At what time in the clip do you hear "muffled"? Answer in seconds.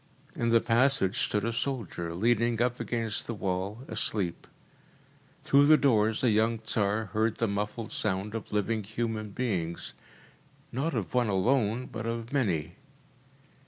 7.47-7.91